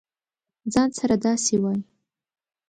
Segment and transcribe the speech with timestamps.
[0.73, 1.81] ځـان سره داسې وایې.